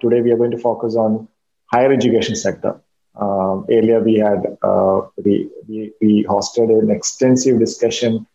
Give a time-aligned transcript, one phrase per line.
[0.00, 1.28] today we are going to focus on
[1.66, 2.80] higher education sector.
[3.20, 8.26] Um, earlier we had uh, we, we, we hosted an extensive discussion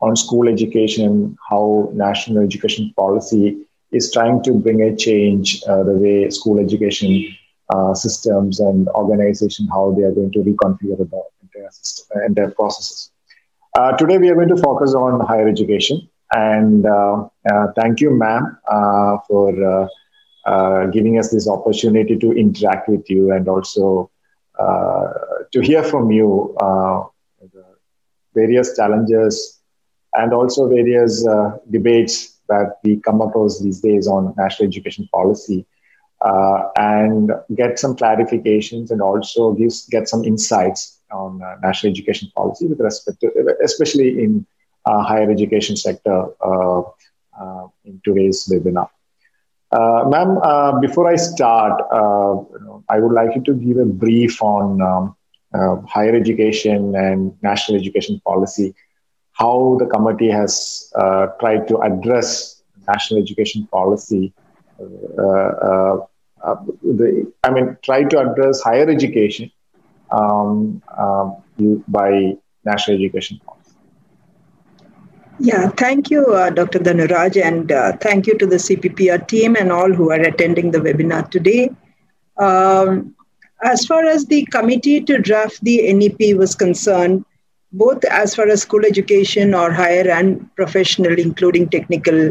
[0.00, 5.92] on school education, how national education policy is trying to bring a change uh, the
[5.92, 7.34] way school education
[7.70, 13.10] uh, systems and organization how they are going to reconfigure the entire system, entire processes.
[13.78, 18.10] Uh, today we are going to focus on higher education, and uh, uh, thank you,
[18.10, 18.58] ma'am,
[20.46, 24.10] uh, giving us this opportunity to interact with you and also
[25.52, 26.56] to hear from you
[28.34, 29.60] various challenges
[30.14, 31.24] and also various
[31.70, 35.66] debates that we come across these days on national education policy.
[36.24, 39.54] Uh, and get some clarifications and also
[39.90, 43.30] get some insights on uh, national education policy with respect to,
[43.62, 44.46] especially in
[44.86, 46.80] uh, higher education sector uh,
[47.38, 48.88] uh, in today's webinar.
[49.74, 51.80] Uh, ma'am, before I start,
[52.64, 57.78] know, I would like you to give a brief on um, higher education and national
[57.80, 58.74] education policy,
[59.32, 60.92] how the committee has
[61.40, 64.32] tried to address national education policy
[65.18, 65.98] uh,
[66.42, 69.50] uh, the, I mean, try to address higher education
[70.10, 71.30] um, uh,
[71.88, 73.53] by national education policy.
[75.38, 76.78] Yeah, thank you, uh, Dr.
[76.78, 80.78] Dhanuraj, and uh, thank you to the CPPR team and all who are attending the
[80.78, 81.70] webinar today.
[82.38, 83.14] Um,
[83.62, 87.24] as far as the committee to draft the NEP was concerned,
[87.72, 92.30] both as far as school education or higher and professional, including technical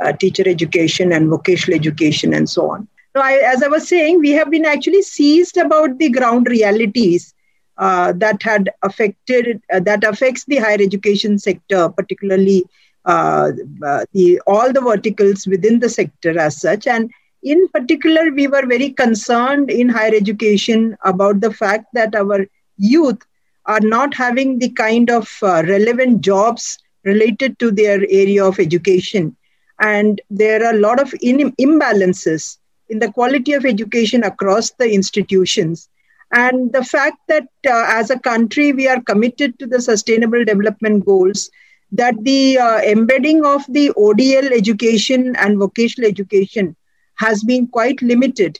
[0.00, 4.20] uh, teacher education and vocational education and so on, so I, as I was saying,
[4.20, 7.32] we have been actually seized about the ground realities
[7.78, 12.64] uh, that had affected uh, that affects the higher education sector, particularly
[13.04, 13.50] uh,
[13.84, 16.86] uh, the all the verticals within the sector as such.
[16.86, 17.10] And
[17.42, 22.46] in particular, we were very concerned in higher education about the fact that our
[22.76, 23.18] youth
[23.66, 29.36] are not having the kind of uh, relevant jobs related to their area of education,
[29.80, 32.58] and there are a lot of in- imbalances
[32.88, 35.88] in the quality of education across the institutions.
[36.34, 41.06] And the fact that uh, as a country we are committed to the sustainable development
[41.06, 41.48] goals,
[41.92, 46.74] that the uh, embedding of the ODL education and vocational education
[47.14, 48.58] has been quite limited.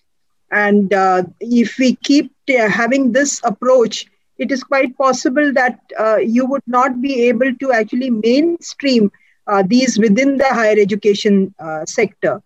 [0.52, 4.06] And uh, if we keep uh, having this approach,
[4.38, 9.10] it is quite possible that uh, you would not be able to actually mainstream
[9.48, 11.52] uh, these within the higher education
[11.86, 12.40] sector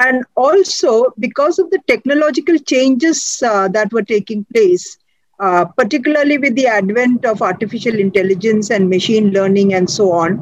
[0.00, 4.98] and also because of the technological changes uh, that were taking place
[5.40, 10.38] uh, particularly with the advent of artificial intelligence and machine learning and so on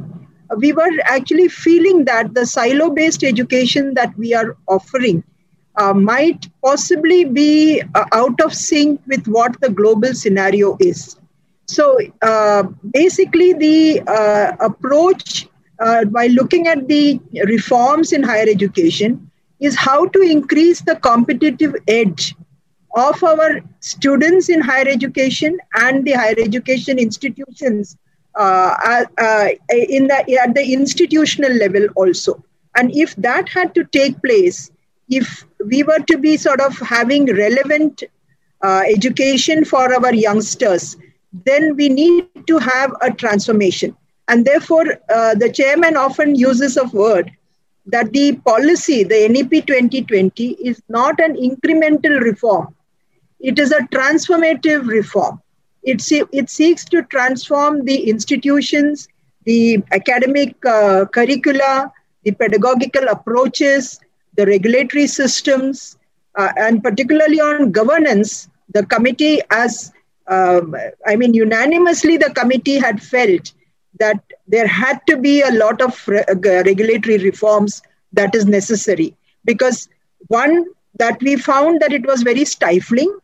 [0.58, 5.22] we were actually feeling that the silo based education that we are offering
[5.76, 11.18] uh, might possibly be uh, out of sync with what the global scenario is.
[11.66, 15.48] So uh, basically the uh, approach
[15.78, 19.27] by looking at the reforms in higher education
[19.60, 22.34] is how to increase the competitive edge
[22.94, 27.96] of our students in higher education and the higher education institutions
[28.34, 32.42] uh, uh, in the, at the institutional level also.
[32.76, 34.70] And if that had to take place,
[35.08, 38.04] if we were to be sort of having relevant
[38.62, 40.96] uh, education for our youngsters,
[41.44, 43.96] then we need to have a transformation.
[44.28, 47.30] And therefore, uh, the chairman often uses a word
[47.88, 52.74] that the policy, the NEP 2020, is not an incremental reform.
[53.40, 55.40] It is a transformative reform.
[55.82, 59.08] It, it seeks to transform the institutions,
[59.44, 61.92] the academic uh, curricula,
[62.24, 64.00] the pedagogical approaches,
[64.36, 65.96] the regulatory systems,
[66.34, 69.92] uh, and particularly on governance, the committee, as
[70.26, 70.76] um,
[71.06, 73.52] I mean, unanimously, the committee had felt
[74.00, 76.34] that there had to be a lot of re- uh,
[76.64, 77.82] regulatory reforms
[78.12, 79.16] that is necessary.
[79.44, 79.88] Because
[80.28, 80.66] one
[80.98, 83.18] that we found that it was very stifling.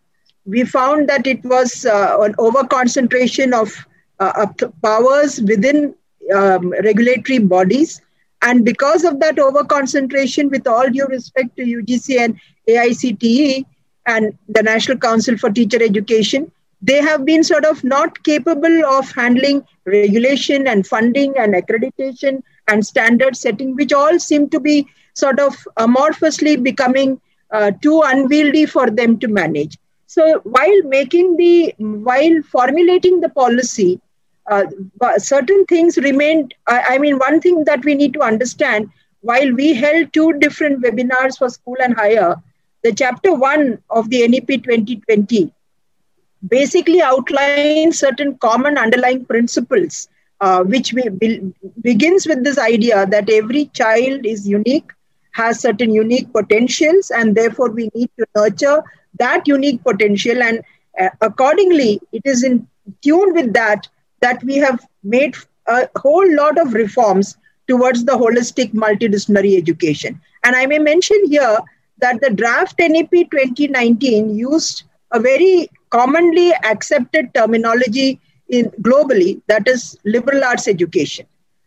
[0.46, 3.72] We found that it was uh, an over concentration of
[4.20, 4.46] uh,
[4.82, 5.94] powers within
[6.34, 8.00] um, regulatory bodies.
[8.42, 12.38] And because of that over concentration with all due respect to ugc and
[12.68, 13.64] aicte
[14.06, 16.50] and the national council for teacher education
[16.88, 22.86] they have been sort of not capable of handling regulation and funding and accreditation and
[22.86, 27.20] standard setting, which all seem to be sort of amorphously becoming
[27.50, 29.78] uh, too unwieldy for them to manage.
[30.06, 34.00] So while making the, while formulating the policy,
[34.50, 34.64] uh,
[35.16, 36.54] certain things remained.
[36.66, 38.90] I, I mean, one thing that we need to understand
[39.22, 42.36] while we held two different webinars for school and higher,
[42.82, 45.50] the chapter one of the NEP 2020
[46.48, 50.08] basically outlines certain common underlying principles,
[50.40, 54.90] uh, which we, be, begins with this idea that every child is unique,
[55.32, 58.82] has certain unique potentials, and therefore we need to nurture
[59.18, 60.42] that unique potential.
[60.42, 60.62] And
[61.00, 62.66] uh, accordingly, it is in
[63.02, 63.88] tune with that
[64.20, 65.34] that we have made
[65.66, 67.36] a whole lot of reforms
[67.68, 70.20] towards the holistic multidisciplinary education.
[70.44, 71.58] And I may mention here
[71.98, 79.96] that the draft NEP 2019 used a very commonly accepted terminology in globally, that is
[80.04, 81.26] liberal arts education.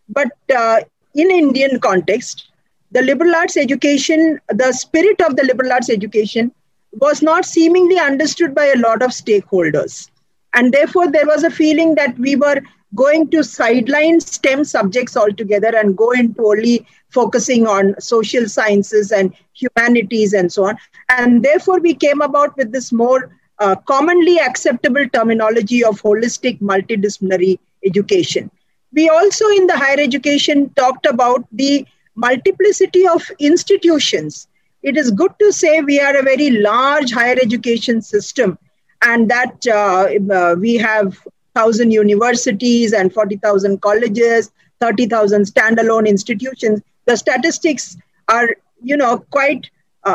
[0.09, 0.81] But uh,
[1.15, 2.49] in Indian context,
[2.91, 6.51] the liberal arts education, the spirit of the liberal arts education
[6.93, 10.09] was not seemingly understood by a lot of stakeholders.
[10.53, 12.61] And therefore, there was a feeling that we were
[12.95, 19.33] going to sideline STEM subjects altogether and go into only focusing on social sciences and
[19.53, 20.77] humanities and so on.
[21.09, 23.29] And therefore, we came about with this more
[23.59, 28.49] uh, commonly acceptable terminology of holistic multidisciplinary education.
[28.93, 34.47] We also, in the higher education, talked about the multiplicity of institutions.
[34.83, 38.57] It is good to say we are a very large higher education system
[39.01, 41.17] and that uh, uh, we have
[41.53, 46.81] 1,000 universities and 40,000 colleges, 30,000 standalone institutions.
[47.05, 48.49] The statistics are,
[48.81, 49.69] you know, quite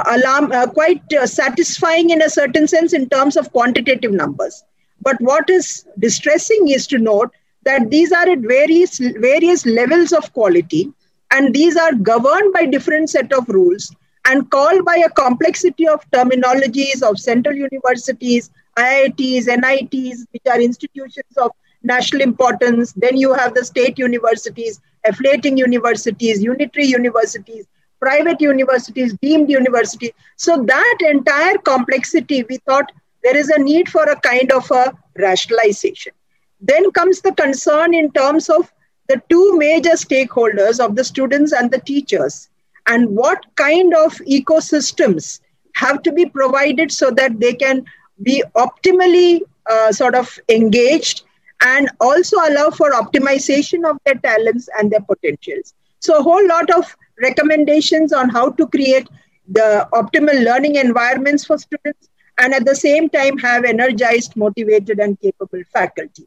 [0.06, 4.64] alarm, uh, quite uh, satisfying in a certain sense in terms of quantitative numbers.
[5.00, 7.30] But what is distressing is to note
[7.64, 10.92] that these are at various various levels of quality,
[11.30, 13.94] and these are governed by different set of rules
[14.24, 21.36] and called by a complexity of terminologies of central universities, IITs, NITs, which are institutions
[21.36, 21.50] of
[21.82, 22.92] national importance.
[22.92, 27.66] Then you have the state universities, affiliating universities, unitary universities,
[28.02, 30.10] private universities, deemed universities.
[30.36, 32.90] So that entire complexity, we thought
[33.22, 36.12] there is a need for a kind of a rationalization.
[36.60, 38.72] Then comes the concern in terms of
[39.08, 42.48] the two major stakeholders of the students and the teachers
[42.86, 45.40] and what kind of ecosystems
[45.74, 47.84] have to be provided so that they can
[48.22, 49.40] be optimally
[49.70, 51.22] uh, sort of engaged
[51.64, 55.74] and also allow for optimization of their talents and their potentials.
[56.00, 59.08] So, a whole lot of recommendations on how to create
[59.48, 62.08] the optimal learning environments for students
[62.38, 66.26] and at the same time have energized, motivated, and capable faculty.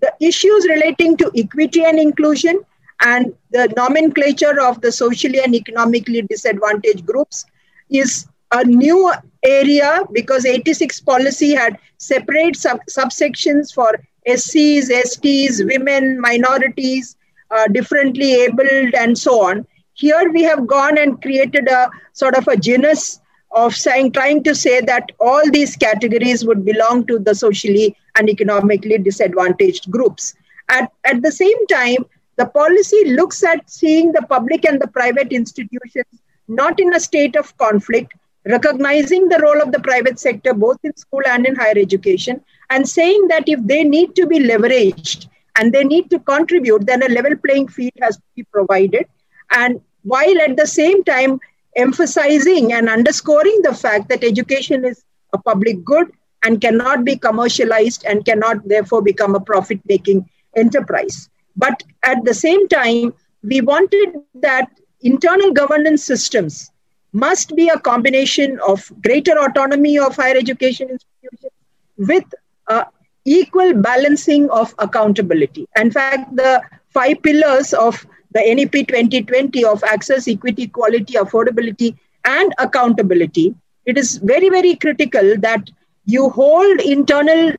[0.00, 2.60] The issues relating to equity and inclusion
[3.00, 7.44] and the nomenclature of the socially and economically disadvantaged groups
[7.90, 9.12] is a new
[9.42, 13.90] area because 86 policy had separate sub- subsections for
[14.26, 17.16] SCs, STs, women, minorities,
[17.50, 19.66] uh, differently abled, and so on.
[19.94, 23.20] Here we have gone and created a sort of a genus
[23.52, 28.28] of saying, trying to say that all these categories would belong to the socially and
[28.28, 30.34] economically disadvantaged groups.
[30.68, 32.04] At, at the same time,
[32.36, 36.06] the policy looks at seeing the public and the private institutions
[36.48, 38.12] not in a state of conflict,
[38.44, 42.88] recognizing the role of the private sector both in school and in higher education, and
[42.88, 47.14] saying that if they need to be leveraged and they need to contribute, then a
[47.14, 49.06] level playing field has to be provided.
[49.54, 51.40] And while at the same time
[51.76, 55.02] emphasizing and underscoring the fact that education is
[55.32, 56.12] a public good
[56.44, 61.28] and cannot be commercialized and cannot therefore become a profit making enterprise.
[61.56, 66.70] But at the same time, we wanted that internal governance systems
[67.12, 71.52] must be a combination of greater autonomy of higher education institutions
[71.96, 72.24] with
[72.68, 72.84] uh,
[73.24, 75.66] equal balancing of accountability.
[75.76, 82.52] In fact, the five pillars of the NEP 2020 of access, equity, quality, affordability, and
[82.58, 83.54] accountability,
[83.86, 85.70] it is very, very critical that
[86.06, 87.52] you hold internal,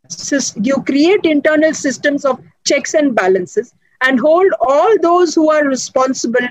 [0.62, 6.48] you create internal systems of checks and balances and hold all those who are responsible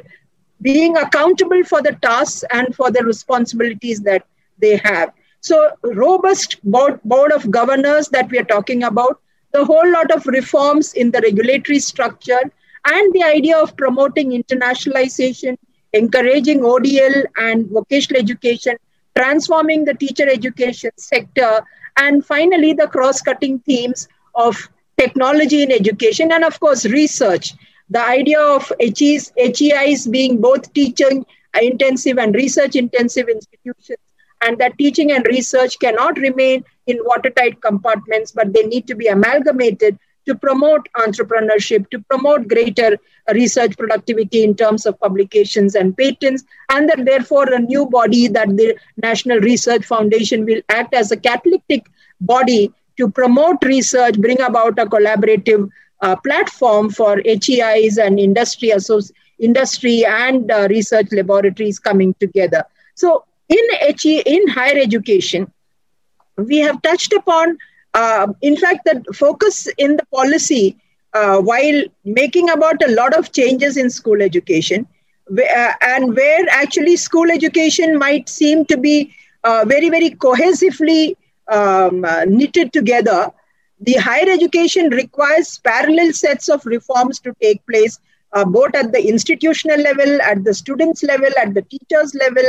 [0.62, 4.26] being accountable for the tasks and for the responsibilities that
[4.58, 5.12] they have.
[5.40, 9.20] So, robust board, board of governors that we are talking about,
[9.52, 12.40] the whole lot of reforms in the regulatory structure,
[12.84, 15.56] and the idea of promoting internationalization,
[15.92, 18.76] encouraging ODL and vocational education,
[19.16, 21.60] transforming the teacher education sector,
[21.96, 27.52] and finally the cross cutting themes of technology in education, and of course, research.
[27.90, 31.24] The idea of HEs, HEIs being both teaching
[31.60, 33.98] intensive and research intensive institutions,
[34.42, 39.06] and that teaching and research cannot remain in watertight compartments, but they need to be
[39.06, 42.96] amalgamated to promote entrepreneurship, to promote greater
[43.32, 48.48] research productivity in terms of publications and patents, and that therefore a new body that
[48.56, 51.86] the National Research Foundation will act as a catalytic
[52.20, 55.68] body to promote research, bring about a collaborative
[56.00, 58.72] uh, platform for HEIs and industry
[59.38, 62.64] industry and uh, research laboratories coming together.
[62.94, 63.64] So in
[64.00, 65.52] HE, in higher education,
[66.36, 67.58] we have touched upon
[67.94, 70.76] uh, in fact, the focus in the policy,
[71.14, 74.86] uh, while making about a lot of changes in school education,
[75.30, 81.16] uh, and where actually school education might seem to be uh, very, very cohesively
[81.48, 83.30] um, uh, knitted together,
[83.80, 87.98] the higher education requires parallel sets of reforms to take place,
[88.32, 92.44] uh, both at the institutional level, at the students' level, at the teachers' level,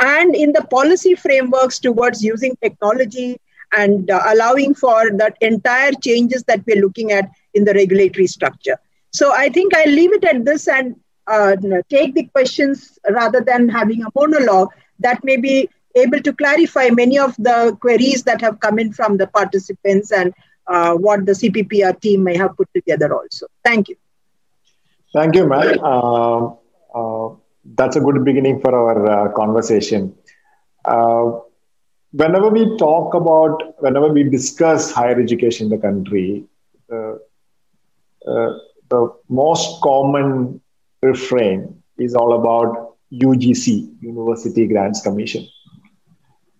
[0.00, 3.40] and in the policy frameworks towards using technology
[3.76, 8.78] and uh, allowing for that entire changes that we're looking at in the regulatory structure.
[9.10, 10.96] So I think I'll leave it at this and
[11.26, 11.56] uh,
[11.88, 14.70] take the questions rather than having a monologue
[15.00, 19.16] that may be able to clarify many of the queries that have come in from
[19.16, 20.32] the participants and
[20.66, 23.46] uh, what the CPPR team may have put together also.
[23.64, 23.96] Thank you.
[25.12, 25.78] Thank you, ma'am.
[25.82, 26.50] Uh,
[26.94, 27.34] uh,
[27.64, 30.14] that's a good beginning for our uh, conversation.
[32.08, 36.44] Uh, whenever we talk about, whenever we discuss higher education in the country,
[36.92, 37.14] uh,
[38.26, 40.60] uh, the most common
[41.02, 45.46] refrain is all about UGC, University Grants Commission.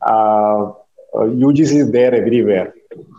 [0.03, 0.73] Uh,
[1.15, 2.75] UGC uh, is there everywhere.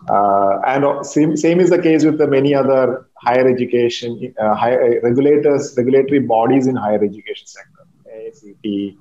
[0.10, 4.56] Uh, and same, same is the case with the many other higher education, uh,
[5.04, 8.98] regulators, regulatory bodies in higher education sector, AICTE,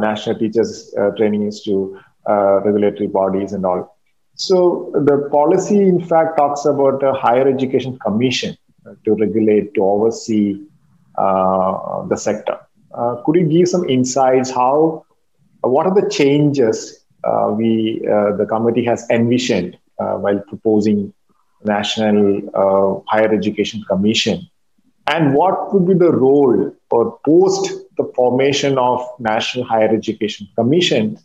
[0.00, 3.96] National Teachers Training Institute, uh, regulatory bodies and all.
[4.36, 8.56] So the policy, in fact, talks about a higher education commission
[9.04, 10.60] to regulate, to oversee
[11.16, 12.58] uh, the sector.
[12.92, 14.50] Uh, could you give some insights?
[14.50, 15.04] How,
[15.60, 21.12] what are the changes uh, we, uh, the committee has envisioned uh, while proposing
[21.64, 24.46] National Higher Education Commission?
[25.06, 31.18] And what could be the role or post the formation of National Higher Education Commission?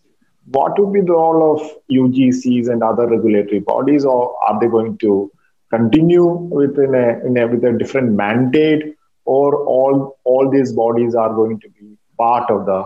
[0.52, 4.98] What would be the role of UGCs and other regulatory bodies, or are they going
[5.00, 5.32] to
[5.70, 11.34] continue within a, in a, with a different mandate, or all all these bodies are
[11.34, 12.86] going to be part of the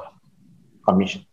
[0.88, 1.26] commission?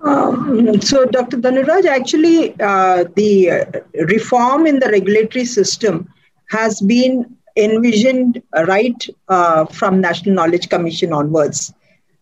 [0.00, 1.38] Um, so, Dr.
[1.38, 3.64] Dhanuraj, actually, uh, the
[4.06, 6.08] reform in the regulatory system
[6.50, 11.74] has been envisioned right uh, from National Knowledge Commission onwards.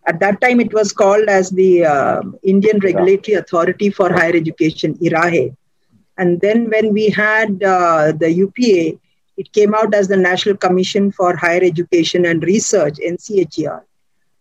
[0.07, 4.97] At that time, it was called as the uh, Indian Regulatory Authority for Higher Education,
[5.03, 5.57] IRAHE.
[6.17, 8.99] And then when we had uh, the UPA,
[9.37, 13.83] it came out as the National Commission for Higher Education and Research, NCHER.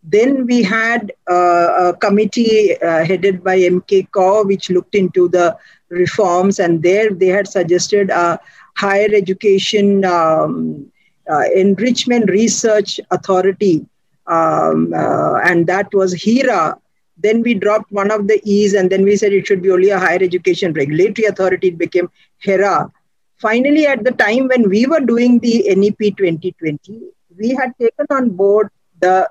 [0.04, 5.58] Then we had uh, a committee uh, headed by MK Kaur, which looked into the
[5.90, 8.40] reforms, and there they had suggested a
[8.78, 10.92] higher education um,
[11.30, 13.84] uh, enrichment research authority
[14.28, 16.78] um, uh, and that was HEERA.
[17.18, 19.90] Then we dropped one of the E's, and then we said it should be only
[19.90, 21.70] a higher education regulatory authority.
[21.70, 22.92] It became HERA.
[23.38, 27.02] Finally, at the time when we were doing the NEP 2020,
[27.38, 28.70] we had taken on board
[29.02, 29.30] the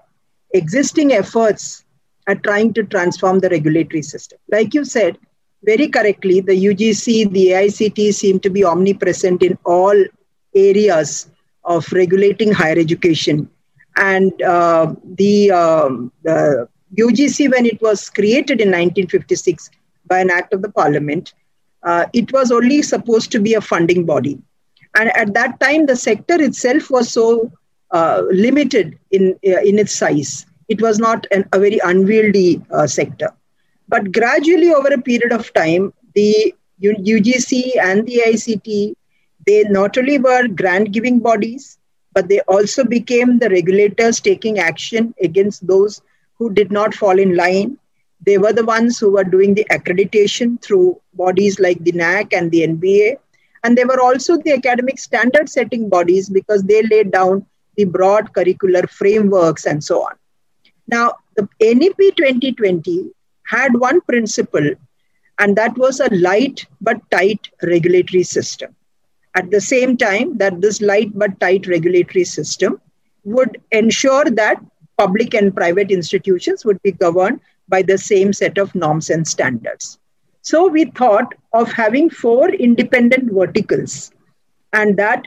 [0.52, 1.84] existing efforts
[2.26, 4.38] at trying to transform the regulatory system.
[4.50, 5.18] Like you said,
[5.62, 9.96] very correctly, the UGC, the AICT seem to be omnipresent in all
[10.54, 11.28] areas
[11.64, 13.48] of regulating higher education
[13.96, 19.70] and uh, the, um, the UGC, when it was created in 1956
[20.06, 21.34] by an act of the parliament,
[21.82, 24.38] uh, it was only supposed to be a funding body.
[24.96, 27.50] And at that time, the sector itself was so
[27.90, 30.46] uh, limited in, uh, in its size.
[30.68, 33.30] It was not an, a very unwieldy uh, sector.
[33.88, 38.94] But gradually, over a period of time, the UGC and the ICT,
[39.46, 41.78] they not only were grant giving bodies,
[42.14, 46.00] but they also became the regulators taking action against those
[46.38, 47.76] who did not fall in line.
[48.24, 52.50] They were the ones who were doing the accreditation through bodies like the NAAC and
[52.50, 53.16] the NBA.
[53.64, 57.44] And they were also the academic standard setting bodies because they laid down
[57.76, 60.14] the broad curricular frameworks and so on.
[60.86, 63.10] Now, the NEP 2020
[63.46, 64.70] had one principle,
[65.38, 68.74] and that was a light but tight regulatory system.
[69.34, 72.80] At the same time, that this light but tight regulatory system
[73.24, 74.62] would ensure that
[74.96, 79.98] public and private institutions would be governed by the same set of norms and standards.
[80.42, 84.12] So we thought of having four independent verticals.
[84.74, 85.26] and that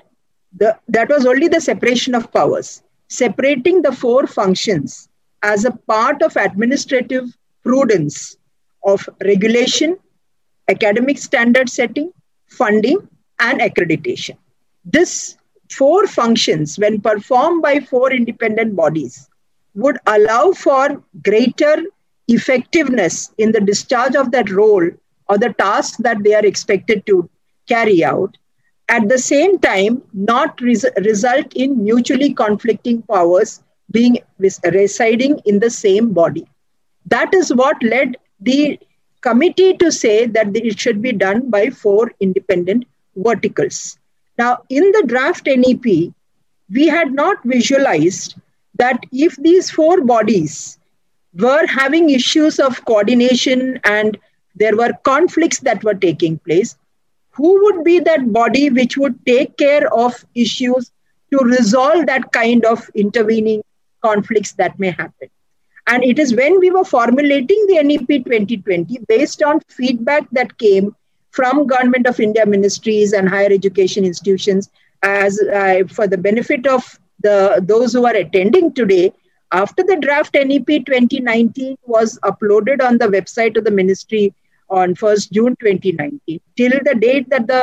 [0.57, 5.09] the, that was only the separation of powers, separating the four functions
[5.43, 7.25] as a part of administrative
[7.63, 8.37] prudence
[8.83, 9.97] of regulation,
[10.67, 12.11] academic standard setting,
[12.47, 13.07] funding,
[13.39, 14.37] and accreditation.
[14.85, 15.37] This
[15.69, 19.27] four functions, when performed by four independent bodies,
[19.75, 21.77] would allow for greater
[22.27, 24.89] effectiveness in the discharge of that role
[25.29, 27.29] or the task that they are expected to
[27.67, 28.37] carry out.
[28.89, 35.59] At the same time, not res- result in mutually conflicting powers being res- residing in
[35.59, 36.47] the same body.
[37.05, 38.79] That is what led the
[39.21, 42.85] committee to say that it should be done by four independent
[43.17, 43.97] verticals.
[44.37, 46.13] Now, in the draft NEP,
[46.69, 48.35] we had not visualized
[48.75, 50.77] that if these four bodies
[51.33, 54.17] were having issues of coordination and
[54.55, 56.77] there were conflicts that were taking place,
[57.31, 60.91] who would be that body which would take care of issues
[61.31, 63.63] to resolve that kind of intervening
[64.01, 65.29] conflicts that may happen?
[65.87, 70.95] And it is when we were formulating the NEP 2020 based on feedback that came
[71.37, 74.69] from Government of India ministries and higher education institutions
[75.03, 79.13] as uh, for the benefit of the those who are attending today.
[79.51, 84.23] After the draft nep 2019 was uploaded on the website of the ministry
[84.77, 87.61] on 1st june 2019 till the date that the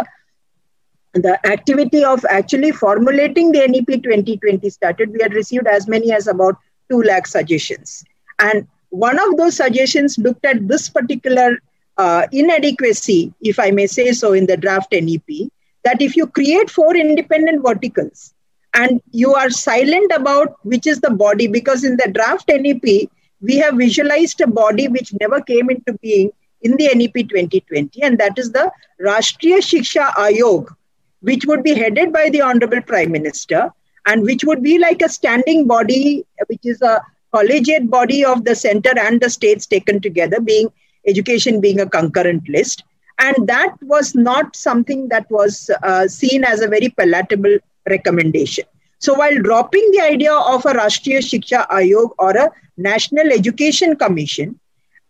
[1.27, 6.33] the activity of actually formulating the nep 2020 started we had received as many as
[6.37, 6.57] about
[6.91, 8.03] 2 lakh suggestions.
[8.39, 8.67] And
[9.07, 11.59] one of those suggestions looked at this particular
[11.97, 15.51] uh, inadequacy, if I may say so, in the draft NEP,
[15.85, 18.35] that if you create four independent verticals
[18.75, 23.09] and you are silent about which is the body, because in the draft NEP,
[23.41, 26.31] we have visualized a body which never came into being
[26.63, 30.75] in the NEP 2020, and that is the Rashtriya Shiksha Ayog,
[31.21, 33.71] which would be headed by the Honorable Prime Minister
[34.07, 37.03] and which would be like a standing body, which is a
[37.35, 40.71] collegiate body of the center and the states taken together, being
[41.07, 42.85] education being a concurrent list.
[43.19, 48.65] And that was not something that was uh, seen as a very palatable recommendation.
[48.99, 54.59] So while dropping the idea of a Rashtriya Shiksha Ayog or a National Education Commission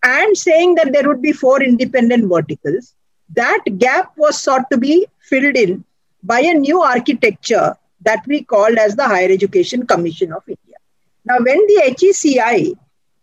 [0.03, 2.95] and saying that there would be four independent verticals,
[3.35, 5.85] that gap was sought to be filled in
[6.23, 10.77] by a new architecture that we called as the Higher Education Commission of India.
[11.25, 12.75] Now, when the HECI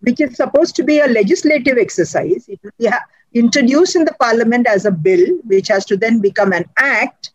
[0.01, 2.47] which is supposed to be a legislative exercise.
[2.47, 2.99] It will be uh,
[3.33, 7.31] introduced in the parliament as a bill, which has to then become an act.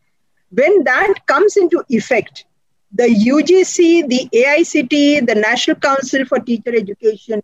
[0.50, 2.44] When that comes into effect,
[2.92, 7.42] the UGC, the AICT, the National Council for Teacher Education,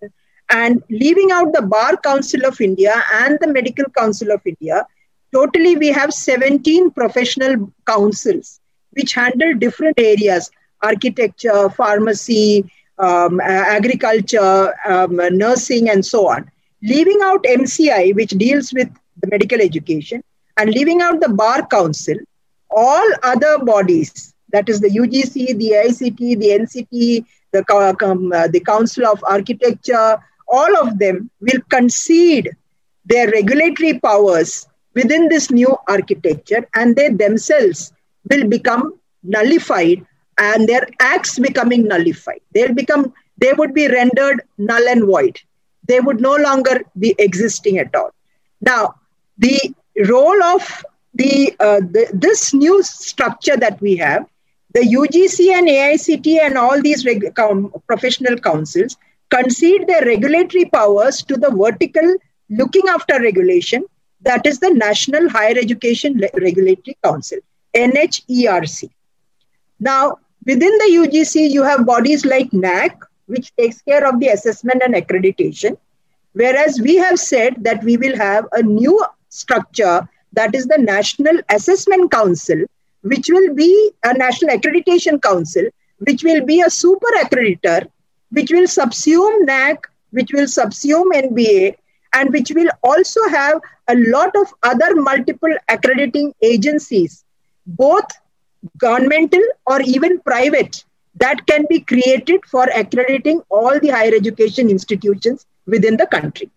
[0.50, 4.86] and leaving out the Bar Council of India and the Medical Council of India,
[5.32, 10.50] totally we have 17 professional councils which handle different areas
[10.82, 16.50] architecture, pharmacy, um, agriculture, um, nursing, and so on.
[16.82, 18.88] Leaving out MCI, which deals with
[19.20, 20.22] the medical education,
[20.56, 22.16] and leaving out the Bar Council,
[22.70, 29.06] all other bodies, that is the UGC, the ICT, the NCT, the, uh, the Council
[29.06, 32.50] of Architecture, all of them will concede
[33.04, 37.92] their regulatory powers within this new architecture and they themselves
[38.30, 40.06] will become nullified
[40.38, 42.40] and their acts becoming nullified.
[42.52, 45.40] They'll become, they would be rendered null and void.
[45.86, 48.10] They would no longer be existing at all.
[48.60, 48.94] Now,
[49.38, 49.74] the
[50.08, 54.26] role of the, uh, the this new structure that we have,
[54.72, 58.96] the UGC and AICT and all these reg- com- professional councils
[59.30, 62.16] concede their regulatory powers to the vertical
[62.48, 63.84] looking after regulation,
[64.22, 67.38] that is the National Higher Education Regulatory Council,
[67.74, 68.90] NHERC.
[69.80, 74.82] Now, within the UGC, you have bodies like NAAC, which takes care of the assessment
[74.84, 75.76] and accreditation.
[76.32, 81.38] Whereas we have said that we will have a new structure that is the National
[81.50, 82.64] Assessment Council,
[83.02, 85.64] which will be a National Accreditation Council,
[85.98, 87.88] which will be a super accreditor,
[88.30, 89.78] which will subsume NAAC,
[90.10, 91.76] which will subsume NBA,
[92.14, 97.24] and which will also have a lot of other multiple accrediting agencies,
[97.66, 98.04] both
[98.78, 100.84] governmental or even private
[101.16, 106.50] that can be created for accrediting all the higher education institutions within the country.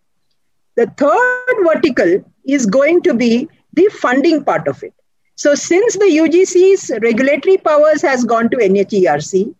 [0.75, 4.93] The third vertical is going to be the funding part of it.
[5.35, 9.53] So since the UGC's regulatory powers has gone to NHERC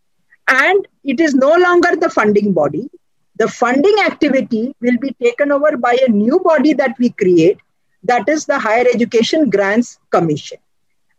[0.48, 2.90] and it is no longer the funding body,
[3.38, 7.60] the funding activity will be taken over by a new body that we create,
[8.04, 10.58] that is the Higher Education Grants Commission.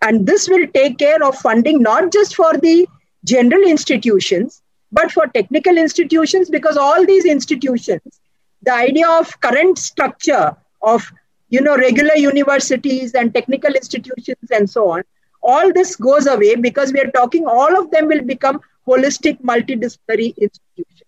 [0.02, 2.86] And this will take care of funding not just for the
[3.24, 8.20] general institutions, but for technical institutions, because all these institutions,
[8.62, 11.10] the idea of current structure of
[11.48, 15.02] you know regular universities and technical institutions and so on
[15.42, 20.36] all this goes away because we are talking all of them will become holistic multidisciplinary
[20.36, 21.06] institutions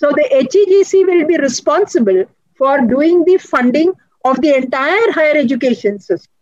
[0.00, 2.24] so the HEGC will be responsible
[2.56, 3.92] for doing the funding
[4.24, 6.32] of the entire higher education system.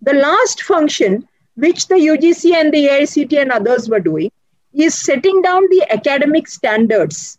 [0.00, 4.30] The last function, which the UGC and the AICT and others were doing,
[4.72, 7.38] is setting down the academic standards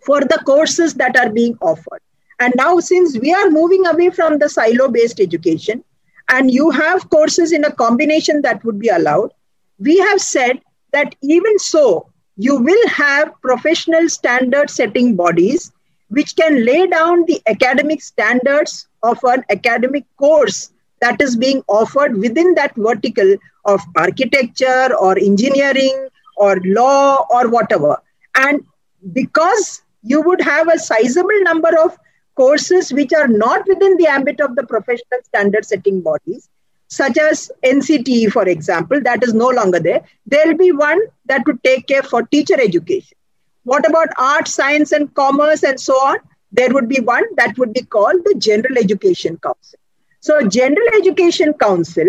[0.00, 2.00] for the courses that are being offered.
[2.40, 5.84] And now, since we are moving away from the silo based education,
[6.28, 9.32] and you have courses in a combination that would be allowed,
[9.78, 10.60] we have said
[10.92, 15.72] that even so, you will have professional standard setting bodies
[16.08, 22.16] which can lay down the academic standards of an academic course that is being offered
[22.16, 27.96] within that vertical of architecture or engineering or law or whatever.
[28.34, 28.64] And
[29.12, 31.98] because you would have a sizable number of
[32.36, 36.48] courses which are not within the ambit of the professional standard setting bodies,
[36.88, 40.02] such as NCTE, for example, that is no longer there.
[40.26, 43.18] There'll be one that would take care for teacher education.
[43.64, 46.18] What about art, science, and commerce, and so on?
[46.52, 49.77] There would be one that would be called the General Education Council.
[50.20, 52.08] So, General Education Council,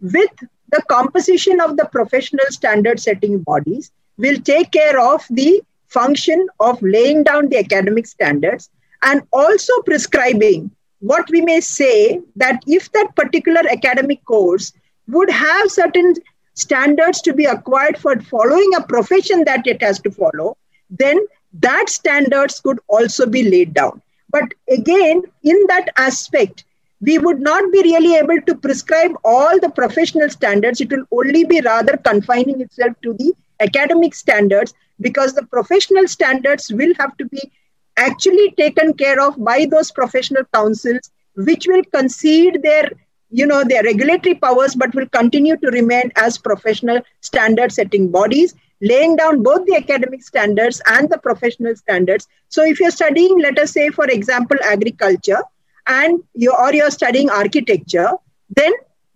[0.00, 0.30] with
[0.70, 6.82] the composition of the professional standard setting bodies, will take care of the function of
[6.82, 8.70] laying down the academic standards
[9.02, 14.72] and also prescribing what we may say that if that particular academic course
[15.08, 16.14] would have certain
[16.54, 20.56] standards to be acquired for following a profession that it has to follow,
[20.90, 21.18] then
[21.52, 24.02] that standards could also be laid down.
[24.30, 26.64] But again, in that aspect,
[27.00, 30.80] we would not be really able to prescribe all the professional standards.
[30.80, 36.70] It will only be rather confining itself to the academic standards because the professional standards
[36.72, 37.50] will have to be
[37.96, 42.90] actually taken care of by those professional councils which will concede their
[43.30, 48.54] you know their regulatory powers but will continue to remain as professional standard setting bodies
[48.80, 53.58] laying down both the academic standards and the professional standards so if you're studying let
[53.58, 55.42] us say for example agriculture
[55.86, 58.10] and you or you're studying architecture
[58.50, 58.72] then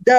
[0.06, 0.18] the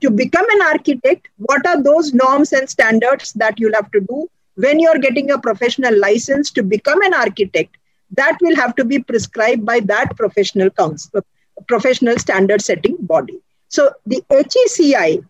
[0.00, 4.28] to become an architect what are those norms and standards that you'll have to do
[4.54, 7.76] when you're getting a professional license to become an architect
[8.12, 11.20] that will have to be prescribed by that professional council,
[11.68, 13.38] professional standard setting body.
[13.68, 15.24] So the HECI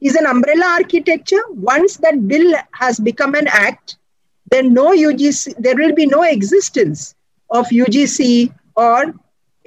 [0.00, 1.42] is an umbrella architecture.
[1.50, 3.96] Once that bill has become an act,
[4.50, 7.14] then no UGC, there will be no existence
[7.50, 9.14] of UGC or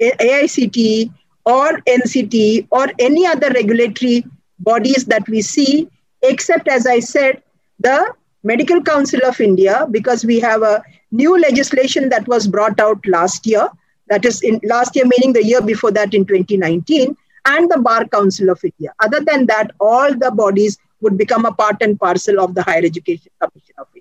[0.00, 1.12] AICT
[1.44, 4.24] or NCT or any other regulatory
[4.58, 5.88] bodies that we see,
[6.22, 7.42] except as I said,
[7.80, 13.04] the Medical Council of India, because we have a new legislation that was brought out
[13.06, 13.68] last year,
[14.08, 18.06] that is in last year, meaning the year before that in 2019, and the Bar
[18.06, 18.92] Council of India.
[19.00, 22.84] Other than that, all the bodies would become a part and parcel of the Higher
[22.84, 23.97] Education Commission of India.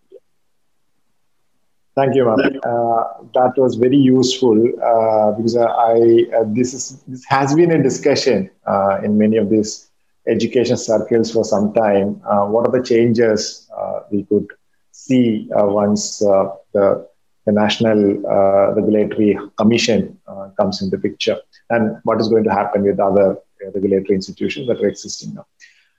[1.97, 2.39] Thank you, ma'am.
[2.63, 4.57] Uh, that was very useful
[4.91, 5.95] uh, because I
[6.37, 9.89] uh, this is this has been a discussion uh, in many of these
[10.27, 12.21] education circles for some time.
[12.23, 14.47] Uh, what are the changes uh, we could
[14.91, 17.07] see once the,
[17.47, 21.37] the national uh, regulatory commission uh, comes in the picture
[21.69, 25.45] and what is going to happen with other uh, regulatory institutions that are existing now.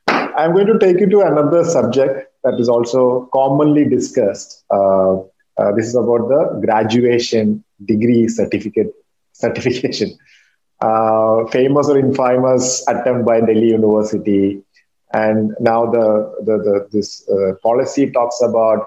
[0.06, 4.64] I'm going to take you to another subject that is also commonly discussed.
[5.58, 8.92] Uh, uh, this is about the graduation degree certificate
[9.32, 10.16] certification.
[10.80, 14.62] Uh, famous or infamous attempt by Delhi University,
[15.12, 17.28] and now the, the, the this
[17.62, 18.86] policy talks about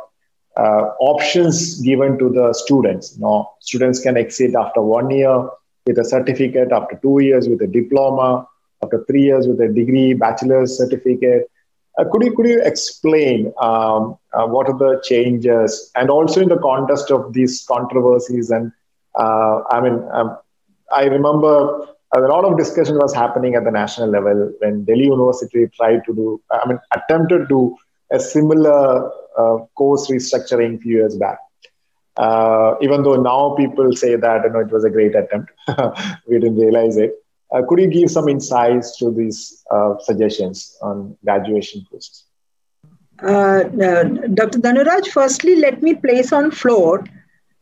[0.56, 3.16] uh, options given to the students.
[3.16, 5.50] You know, students can exit after one year
[5.86, 8.48] with a certificate, after two years with a diploma,
[8.82, 11.51] after three years with a degree, bachelor's certificate.
[12.00, 16.50] Uh, could you could you explain um, uh, what are the changes, and also in
[16.50, 18.50] the context of these controversies?
[18.50, 18.72] And
[19.18, 20.38] uh, I mean, um,
[20.94, 25.68] I remember a lot of discussion was happening at the national level when Delhi University
[25.76, 27.76] tried to do, I mean, attempted to
[28.12, 31.40] a similar uh, course restructuring a few years back.
[32.18, 35.52] Uh, even though now people say that you know, it was a great attempt,
[36.28, 37.14] we didn't realize it.
[37.52, 42.26] Uh, could you give some insights to these uh, suggestions on graduation courses?
[43.22, 44.60] Uh, Dr.
[44.60, 47.04] Dhanuraj, firstly, let me place on floor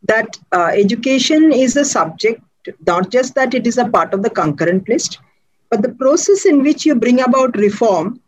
[0.04, 2.42] that uh, education is a subject,
[2.86, 5.20] not just that it is a part of the concurrent list,
[5.70, 8.22] but the process in which you bring about reform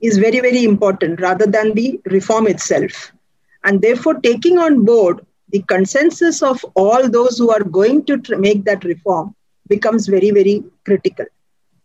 [0.00, 3.12] is very, very important rather than the reform itself.
[3.64, 8.36] And therefore, taking on board the consensus of all those who are going to tr-
[8.36, 9.35] make that reform
[9.68, 11.26] becomes very, very critical.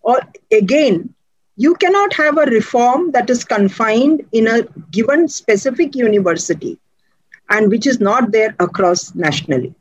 [0.02, 0.20] Or
[0.52, 1.13] again,
[1.58, 6.80] you cannot have a reform that is confined in a given specific university
[7.50, 9.74] and which is not there across nationally.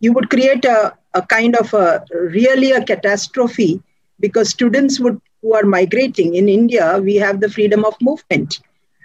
[0.00, 3.82] You would create a, a kind of a really a catastrophe
[4.20, 8.60] because students would who are migrating in India, we have the freedom of movement.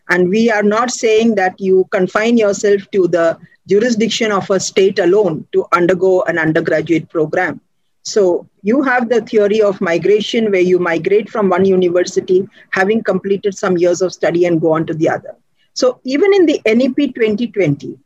[0.10, 5.00] And we are not saying that you confine yourself to the jurisdiction of a state
[5.00, 7.62] alone to undergo an undergraduate program.
[8.04, 13.58] So you have the theory of migration where you migrate from one university, having completed
[13.58, 15.36] some years of study and go on to the other.
[15.74, 17.98] So even in the NEP 2020,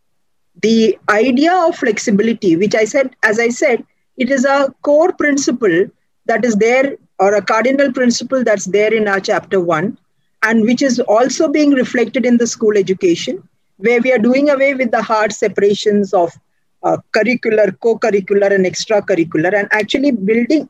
[0.61, 3.83] the idea of flexibility, which I said, as I said,
[4.17, 5.87] it is a core principle
[6.25, 9.97] that is there or a cardinal principle that's there in our chapter one
[10.43, 14.73] and which is also being reflected in the school education where we are doing away
[14.73, 16.31] with the hard separations of
[16.83, 19.53] uh, curricular co-curricular and extracurricular.
[19.53, 20.69] And actually building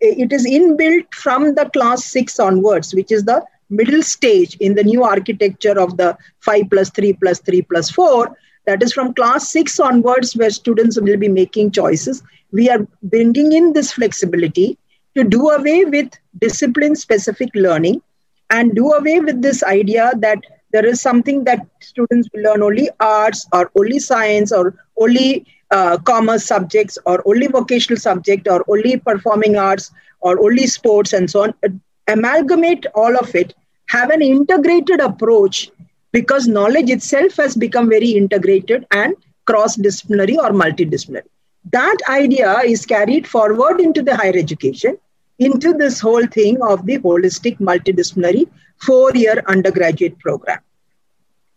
[0.00, 4.84] it is inbuilt from the class 6 onwards which is the middle stage in the
[4.84, 8.36] new architecture of the 5 plus 3 plus 3 plus 4
[8.66, 12.22] that is from class 6 onwards where students will be making choices.
[12.52, 14.78] We are bringing in this flexibility
[15.16, 18.02] to do away with discipline specific learning
[18.50, 20.38] and do away with this idea that
[20.72, 25.98] there is something that students will learn only arts or only science or only uh,
[25.98, 31.44] commerce subjects or only vocational subject or only performing arts or only sports and so
[31.44, 31.54] on.
[32.08, 33.54] Amalgamate all of it.
[33.88, 35.70] Have an integrated approach
[36.12, 39.14] because knowledge itself has become very integrated and
[39.46, 41.28] cross disciplinary or multidisciplinary.
[41.70, 44.98] That idea is carried forward into the higher education,
[45.38, 48.48] into this whole thing of the holistic multidisciplinary
[48.86, 50.60] four year undergraduate program.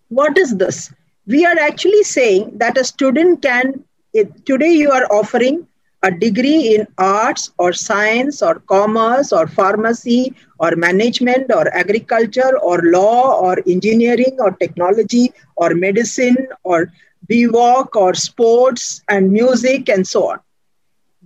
[0.09, 0.93] What is this?
[1.25, 3.83] We are actually saying that a student can,
[4.45, 5.67] today you are offering
[6.03, 12.79] a degree in arts or science or commerce or pharmacy or management or agriculture or
[12.83, 16.91] law or engineering or technology or medicine or
[17.27, 20.39] BVOC or sports and music and so on.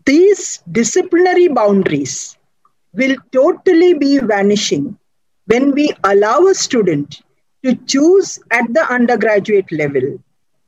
[0.05, 2.37] These disciplinary boundaries
[2.93, 4.97] will totally be vanishing
[5.51, 7.21] when we allow a student
[7.63, 10.09] to choose at the undergraduate level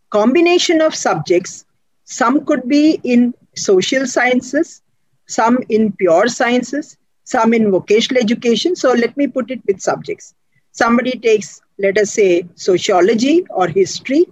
[0.10, 1.66] combination of subjects
[2.06, 4.82] some could be in social sciences
[5.28, 8.76] some in pure sciences some in vocational education.
[8.76, 10.34] So let me put it with subjects.
[10.72, 14.26] Somebody takes let us say sociology or history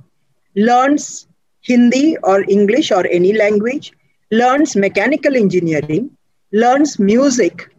[0.56, 1.28] learns
[1.62, 3.92] Hindi or English or any language,
[4.32, 6.12] learns mechanical engineering,
[6.52, 7.70] learns music,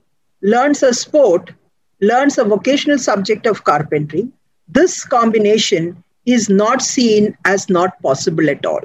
[0.42, 1.52] learns a sport,
[2.00, 4.28] learns a vocational subject of carpentry,
[4.68, 8.82] this combination is not seen as not possible at all.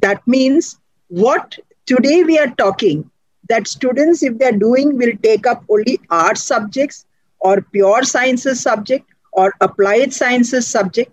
[0.00, 0.78] That means
[1.08, 3.10] what today we are talking
[3.48, 7.06] that students, if they're doing, will take up only art subjects
[7.40, 11.12] or pure sciences subject or applied sciences subject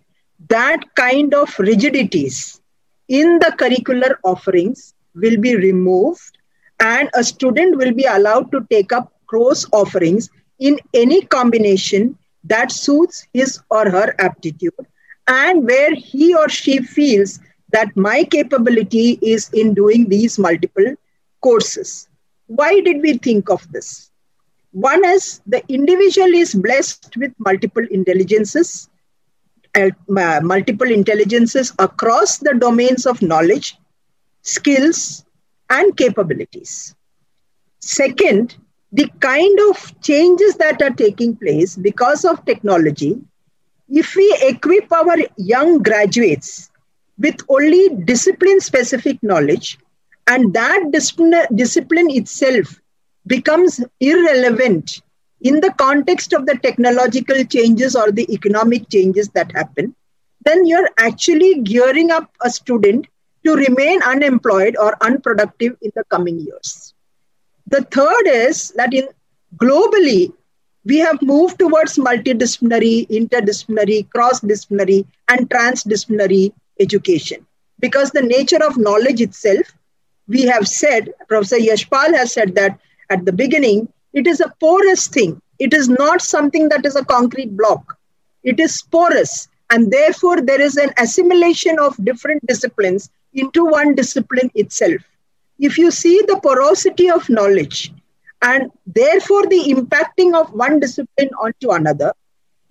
[0.49, 2.61] that kind of rigidities
[3.07, 6.37] in the curricular offerings will be removed
[6.79, 10.29] and a student will be allowed to take up cross offerings
[10.61, 14.87] in any combination that suits his or her aptitude
[15.27, 17.39] and where he or she feels
[17.73, 20.95] that my capability is in doing these multiple
[21.41, 22.07] courses.
[22.47, 24.11] Why did we think of this?
[24.71, 28.89] One is the individual is blessed with multiple intelligences
[29.75, 29.89] uh,
[30.43, 33.77] multiple intelligences across the domains of knowledge,
[34.41, 35.23] skills,
[35.69, 36.95] and capabilities.
[37.79, 38.57] Second,
[38.91, 43.19] the kind of changes that are taking place because of technology,
[43.89, 46.69] if we equip our young graduates
[47.17, 49.77] with only discipline specific knowledge,
[50.27, 52.81] and that discipline, discipline itself
[53.27, 55.01] becomes irrelevant
[55.41, 59.95] in the context of the technological changes or the economic changes that happen,
[60.45, 63.07] then you're actually gearing up a student
[63.45, 66.90] to remain unemployed or unproductive in the coming years.
[67.71, 69.07] The third is that in
[69.55, 70.33] globally,
[70.83, 77.45] we have moved towards multidisciplinary, interdisciplinary, cross-disciplinary, and transdisciplinary education.
[77.79, 79.65] Because the nature of knowledge itself,
[80.27, 82.77] we have said, Professor Yashpal has said that
[83.09, 85.41] at the beginning, it is a porous thing.
[85.57, 87.97] It is not something that is a concrete block.
[88.43, 89.47] It is porous.
[89.69, 95.01] And therefore, there is an assimilation of different disciplines into one discipline itself.
[95.61, 97.93] If you see the porosity of knowledge
[98.41, 102.13] and therefore the impacting of one discipline onto another,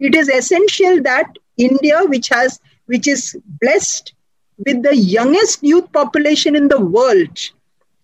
[0.01, 4.13] it is essential that India, which has which is blessed
[4.67, 7.39] with the youngest youth population in the world,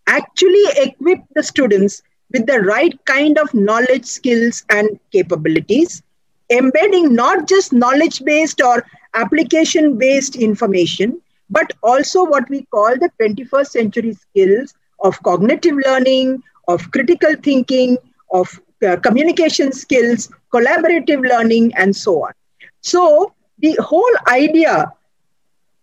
[0.07, 6.03] actually equip the students with the right kind of knowledge, skills, and capabilities,
[6.51, 11.20] embedding not just knowledge based or application based information,
[11.51, 17.97] but also what we call the 21st century skills of cognitive learning, of critical thinking,
[18.33, 22.33] of uh, communication skills, collaborative learning, and so on.
[22.81, 24.93] So, the whole idea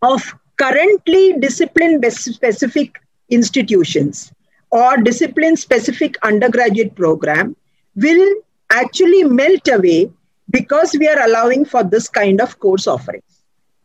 [0.01, 4.31] of currently discipline specific institutions
[4.69, 7.55] or discipline specific undergraduate program
[7.95, 8.35] will
[8.69, 10.11] actually melt away
[10.49, 13.32] because we are allowing for this kind of course offerings.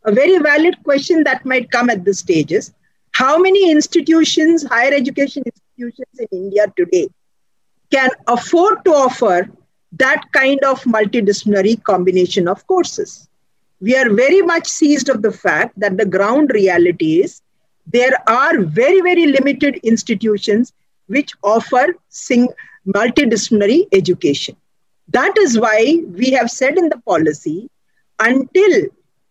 [0.05, 2.71] A very valid question that might come at this stage is
[3.13, 7.09] how many institutions, higher education institutions in India today
[7.91, 9.49] can afford to offer
[9.93, 13.27] that kind of multidisciplinary combination of courses?
[13.81, 17.41] We are very much seized of the fact that the ground reality is
[17.87, 20.73] there are very, very limited institutions
[21.07, 22.53] which offer sing-
[22.87, 24.55] multidisciplinary education.
[25.09, 27.69] That is why we have said in the policy
[28.19, 28.83] until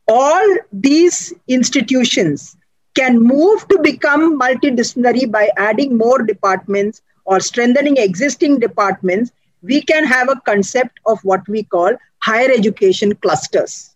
[0.09, 2.57] all these institutions
[2.95, 9.31] can move to become multidisciplinary by adding more departments or strengthening existing departments,
[9.63, 13.95] we can have a concept of what we call higher education clusters.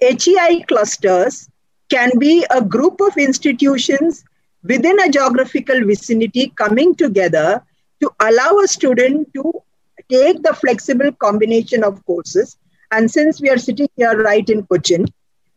[0.00, 1.48] HEI clusters
[1.88, 4.24] can be a group of institutions
[4.64, 7.62] within a geographical vicinity coming together
[8.00, 9.52] to allow a student to
[10.10, 12.56] take the flexible combination of courses.
[12.90, 15.06] And since we are sitting here right in Cochin,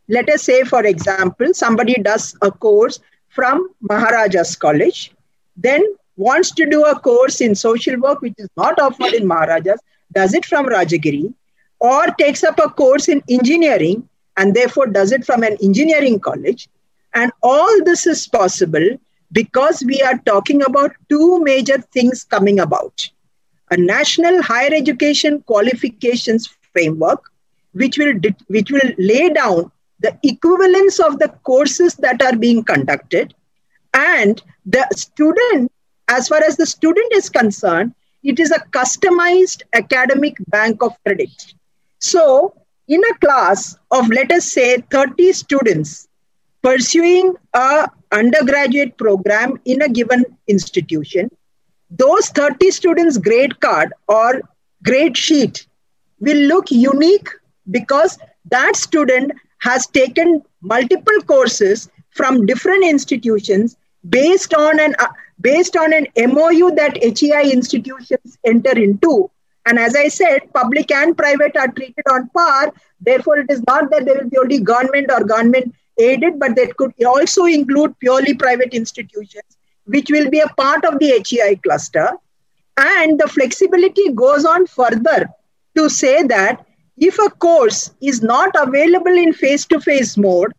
[0.08, 5.12] let us say, for example, somebody does a course from Maharaja's College,
[5.56, 5.82] then
[6.16, 9.80] wants to do a course in social work, which is not offered in Maharaja's,
[10.12, 11.32] does it from Rajagiri,
[11.80, 16.68] or takes up a course in engineering and therefore does it from an engineering college.
[17.14, 18.98] And all this is possible
[19.32, 23.08] because we are talking about two major things coming about
[23.70, 27.32] a national higher education qualifications framework,
[27.72, 28.14] which will,
[28.46, 33.34] which will lay down the equivalence of the courses that are being conducted,
[33.94, 35.72] and the student,
[36.08, 41.54] as far as the student is concerned, it is a customized academic bank of credit.
[41.98, 42.54] So,
[42.88, 46.08] in a class of, let us say, 30 students
[46.62, 51.30] pursuing a undergraduate program in a given institution,
[51.90, 54.42] those 30 students' grade card or
[54.84, 55.66] grade sheet
[56.20, 57.28] will look unique
[57.70, 58.18] because
[58.50, 63.76] that student has taken multiple courses from different institutions
[64.08, 65.08] based on an uh,
[65.40, 69.30] based on an MOU that HEI institutions enter into.
[69.66, 72.72] And as I said, public and private are treated on par.
[73.00, 76.76] Therefore, it is not that there will be only government or government aided, but that
[76.76, 82.10] could also include purely private institutions, which will be a part of the HEI cluster.
[82.78, 85.28] And the flexibility goes on further
[85.76, 86.65] to say that
[86.98, 90.52] if a course is not available in face to face mode,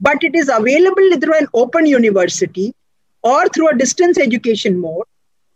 [0.00, 2.74] but it is available through an open university
[3.22, 5.04] or through a distance education mode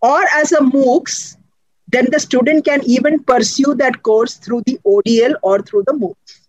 [0.01, 1.37] or as a MOOCs,
[1.89, 6.41] then the student can even pursue that course through the ODL or through the MOOCs.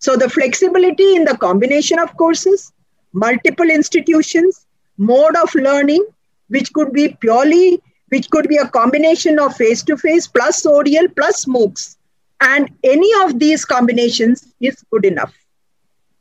[0.00, 2.72] So the flexibility in the combination of courses,
[3.12, 6.04] multiple institutions, mode of learning,
[6.48, 11.14] which could be purely, which could be a combination of face to face plus ODL
[11.14, 11.97] plus MOOCs
[12.40, 15.34] and any of these combinations is good enough.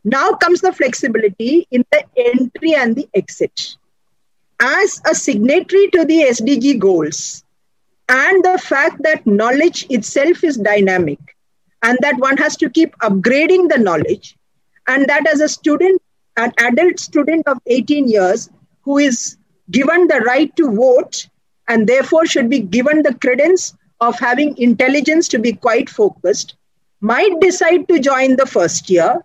[0.03, 3.75] Now comes the flexibility in the entry and the exit.
[4.60, 7.43] As a signatory to the SDG goals,
[8.10, 11.19] and the fact that knowledge itself is dynamic,
[11.84, 14.38] and that one has to keep upgrading the knowledge,
[14.88, 16.01] and that as a student,
[16.38, 18.49] an adult student of 18 years
[18.82, 19.38] who is
[19.69, 21.27] given the right to vote
[21.67, 26.55] and therefore should be given the credence of having intelligence to be quite focused
[27.01, 29.23] might decide to join the first year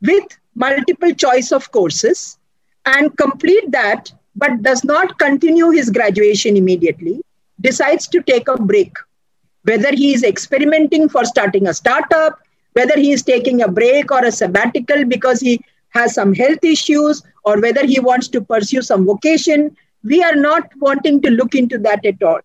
[0.00, 2.38] with multiple choice of courses
[2.86, 7.20] and complete that but does not continue his graduation immediately
[7.60, 8.96] decides to take a break.
[9.64, 12.38] Whether he is experimenting for starting a startup
[12.74, 15.60] whether he is taking a break or a sabbatical because he
[15.90, 20.70] has some health issues or whether he wants to pursue some vocation we are not
[20.78, 22.40] wanting to look into that at all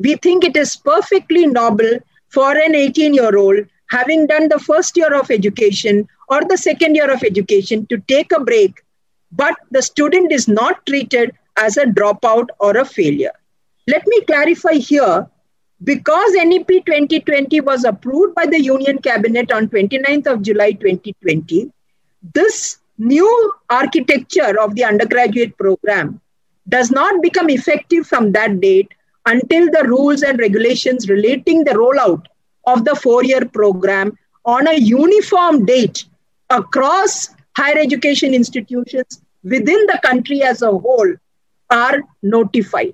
[0.00, 1.98] we think it is perfectly noble
[2.28, 6.94] for an 18 year old having done the first year of education or the second
[6.94, 8.82] year of education to take a break,
[9.32, 13.32] but the student is not treated as a dropout or a failure.
[13.88, 15.28] Let me clarify here
[15.82, 21.70] because NEP 2020 was approved by the Union Cabinet on 29th of July 2020,
[22.34, 26.20] this new architecture of the undergraduate program
[26.68, 28.92] does not become effective from that date
[29.32, 32.26] until the rules and regulations relating the rollout
[32.66, 36.04] of the four year program on a uniform date
[36.50, 41.14] across higher education institutions within the country as a whole
[41.70, 42.92] are notified.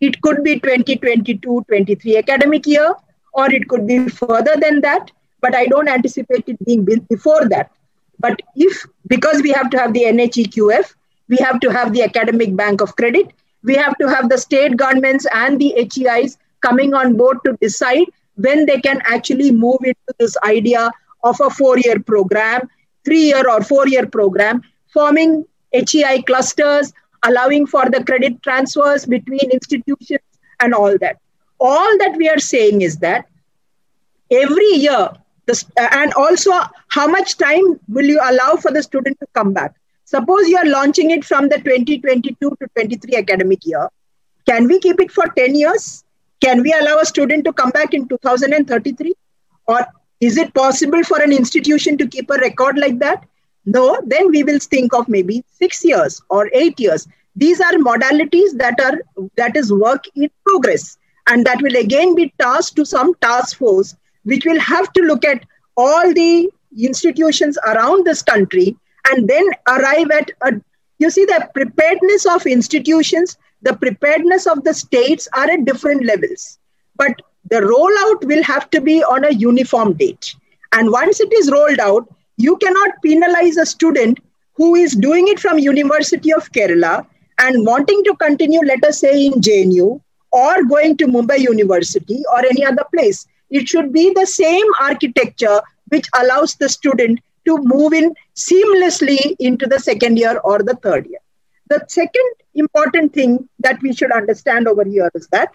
[0.00, 2.94] It could be 2022 23 academic year,
[3.32, 5.10] or it could be further than that,
[5.40, 7.70] but I don't anticipate it being before that.
[8.20, 10.94] But if, because we have to have the NHEQF,
[11.28, 13.32] we have to have the Academic Bank of Credit,
[13.62, 18.06] we have to have the state governments and the HEIs coming on board to decide
[18.36, 20.90] when they can actually move into this idea
[21.24, 22.68] of a four year program,
[23.04, 26.92] three year or four year program, forming HEI clusters,
[27.24, 30.20] allowing for the credit transfers between institutions
[30.60, 31.18] and all that.
[31.60, 33.26] All that we are saying is that
[34.30, 35.10] every year,
[35.76, 36.52] and also
[36.88, 39.74] how much time will you allow for the student to come back?
[40.10, 43.90] Suppose you are launching it from the 2022 to 23 academic year.
[44.48, 46.02] Can we keep it for 10 years?
[46.42, 49.12] Can we allow a student to come back in 2033?
[49.66, 49.86] Or
[50.22, 53.26] is it possible for an institution to keep a record like that?
[53.66, 57.06] No, then we will think of maybe six years or eight years.
[57.36, 59.02] These are modalities that are
[59.36, 60.96] that is work in progress,
[61.26, 63.94] and that will again be tasked to some task force,
[64.24, 65.44] which will have to look at
[65.76, 68.74] all the institutions around this country
[69.10, 70.52] and then arrive at a
[70.98, 76.58] you see the preparedness of institutions the preparedness of the states are at different levels.
[76.96, 80.34] But the rollout will have to be on a uniform date.
[80.72, 84.20] And once it is rolled out you cannot penalize a student
[84.54, 87.06] who is doing it from university of kerala
[87.38, 90.00] and wanting to continue let us say in jnu
[90.30, 93.26] or going to mumbai university or any other place.
[93.50, 98.14] It should be the same architecture which allows the student to move in
[98.46, 101.24] seamlessly into the second year or the third year.
[101.72, 105.54] The second important thing that we should understand over here is that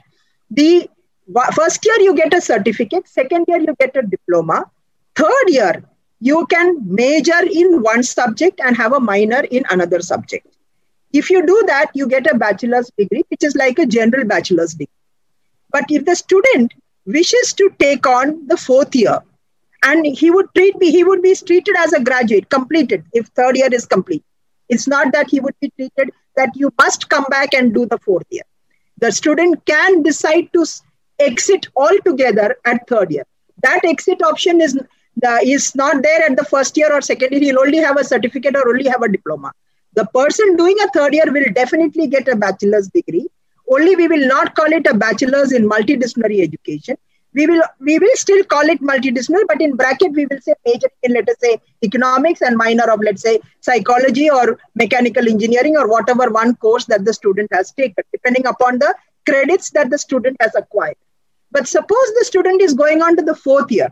[0.51, 0.89] the
[1.55, 4.69] first year you get a certificate, second year you get a diploma,
[5.15, 5.83] third year
[6.19, 10.47] you can major in one subject and have a minor in another subject.
[11.11, 14.71] If you do that, you get a bachelor's degree, which is like a general bachelor's
[14.71, 14.87] degree.
[15.71, 16.73] But if the student
[17.05, 19.19] wishes to take on the fourth year,
[19.83, 23.57] and he would treat me he would be treated as a graduate completed if third
[23.57, 24.23] year is complete.
[24.69, 27.99] It's not that he would be treated that you must come back and do the
[27.99, 28.43] fourth year.
[28.99, 30.65] The student can decide to
[31.19, 33.25] exit altogether at third year.
[33.61, 34.79] That exit option is
[35.17, 37.41] the, is not there at the first year or second year.
[37.41, 39.51] He'll only have a certificate or only have a diploma.
[39.95, 43.27] The person doing a third year will definitely get a bachelor's degree.
[43.71, 46.97] Only we will not call it a bachelor's in multidisciplinary education
[47.33, 50.87] we will we will still call it multidisciplinary, but in bracket we will say major
[51.03, 55.87] in let us say economics and minor of let's say psychology or mechanical engineering or
[55.87, 58.93] whatever one course that the student has taken, depending upon the
[59.25, 60.97] credits that the student has acquired.
[61.51, 63.89] But suppose the student is going on to the fourth year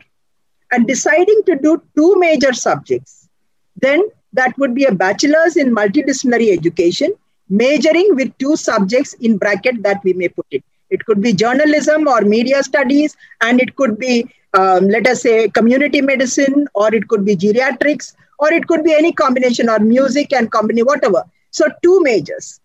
[0.72, 3.30] and deciding to do two major subjects,
[3.76, 4.02] then
[4.34, 7.14] that would be a bachelor's in multidisciplinary education,
[7.50, 10.64] majoring with two subjects in bracket that we may put it.
[10.92, 15.50] It could be journalism or media studies, and it could be, um, let us say,
[15.50, 20.34] community medicine, or it could be geriatrics, or it could be any combination, or music
[20.34, 21.24] and company, whatever.
[21.52, 22.60] So, two majors.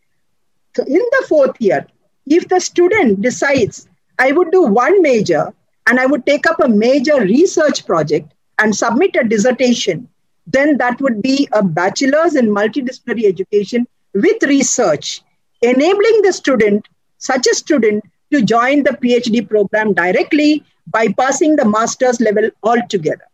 [0.77, 1.87] So, in the fourth year,
[2.27, 5.53] if the student decides, I would do one major
[5.87, 10.09] and I would take up a major research project and submit a dissertation,
[10.47, 15.20] then that would be a bachelor's in multidisciplinary education with research,
[15.62, 22.20] enabling the student, such a student, to join the PhD program directly, bypassing the master's
[22.20, 23.27] level altogether.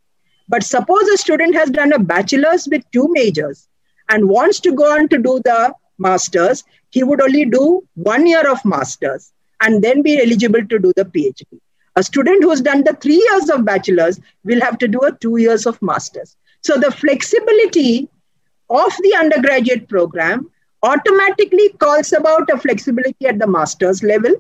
[0.49, 3.69] But suppose a student has done a bachelor's with two majors
[4.09, 8.51] and wants to go on to do the master's, he would only do one year
[8.51, 11.47] of master's and then be eligible to do the PhD.
[11.97, 15.37] A student who's done the three years of bachelor's will have to do a two
[15.37, 16.37] years of master's.
[16.63, 18.09] So the flexibility
[18.71, 20.51] of the undergraduate program
[20.83, 24.35] automatically calls about a flexibility at the master's level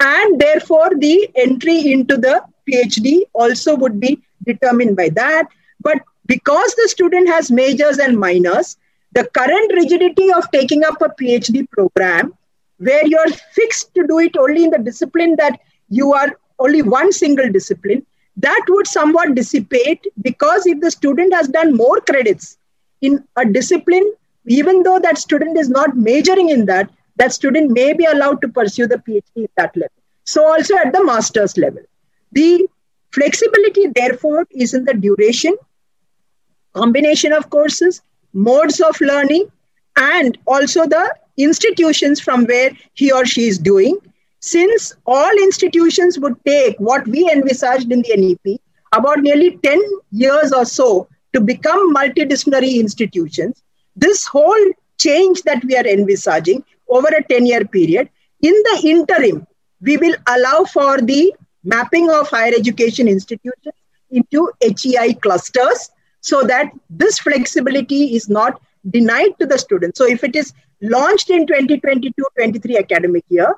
[0.00, 5.46] and therefore the entry into the phd also would be determined by that.
[5.80, 8.76] But because the student has majors and minors
[9.12, 12.32] the current rigidity of taking up a phd program
[12.78, 17.12] where you're fixed to do it only in the discipline that you are only one
[17.12, 18.04] single discipline
[18.36, 22.56] that would somewhat dissipate because if the student has done more credits
[23.00, 24.12] in a discipline
[24.46, 26.90] even though that student is not majoring in that
[27.20, 30.02] that student may be allowed to pursue the PhD at that level.
[30.24, 31.82] So also at the master's level.
[32.32, 32.66] The
[33.12, 35.54] flexibility, therefore, is in the duration,
[36.72, 38.00] combination of courses,
[38.32, 39.50] modes of learning,
[39.96, 43.98] and also the institutions from where he or she is doing.
[44.40, 48.60] Since all institutions would take what we envisaged in the NEP,
[48.92, 49.78] about nearly 10
[50.10, 53.62] years or so to become multidisciplinary institutions,
[53.94, 54.66] this whole
[54.98, 58.08] change that we are envisaging over a 10 year period,
[58.42, 59.46] in the interim,
[59.80, 61.32] we will allow for the
[61.64, 63.74] mapping of higher education institutions
[64.10, 68.60] into HEI clusters so that this flexibility is not
[68.90, 69.98] denied to the students.
[69.98, 73.54] So if it is launched in 2022-23 academic year,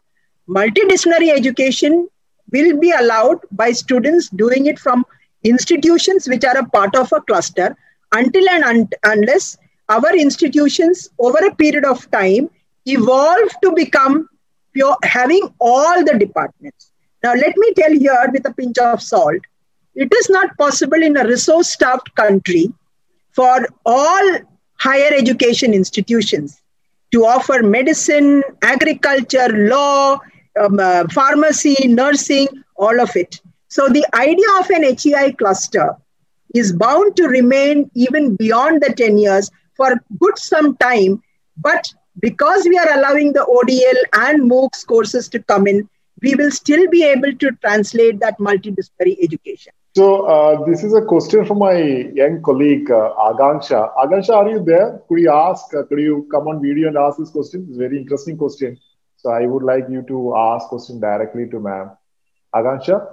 [0.49, 2.09] multidisciplinary education
[2.51, 5.05] will be allowed by students doing it from
[5.45, 7.77] institutions which are a part of a cluster
[8.13, 9.57] until and un- unless
[9.89, 12.49] our institutions over a period of time
[12.87, 14.29] evolve to become
[14.73, 16.91] pure having all the departments
[17.23, 19.43] now let me tell you here with a pinch of salt
[19.95, 22.73] it is not possible in a resource starved country
[23.31, 24.39] for all
[24.79, 26.61] higher education institutions
[27.13, 30.19] to offer medicine agriculture law
[30.61, 35.97] um, uh, pharmacy nursing all of it so the idea of an HEI cluster
[36.55, 41.23] is bound to remain even beyond the 10 years for good some time.
[41.57, 45.89] But because we are allowing the ODL and MOOCs courses to come in,
[46.21, 49.73] we will still be able to translate that multidisciplinary education.
[49.95, 51.75] So uh, this is a question from my
[52.15, 53.95] young colleague uh, Akansha.
[53.97, 55.03] Akansha, are you there?
[55.09, 55.75] Could you ask?
[55.75, 57.67] Uh, could you come on video and ask this question?
[57.69, 58.79] It's a very interesting question.
[59.17, 61.91] So I would like you to ask question directly to ma'am.
[62.55, 63.07] Akansha.